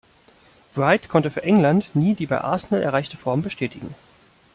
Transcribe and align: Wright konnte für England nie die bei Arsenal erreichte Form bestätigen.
Wright 0.73 1.09
konnte 1.09 1.29
für 1.29 1.43
England 1.43 1.95
nie 1.95 2.15
die 2.15 2.25
bei 2.25 2.41
Arsenal 2.41 2.81
erreichte 2.81 3.17
Form 3.17 3.43
bestätigen. 3.43 3.93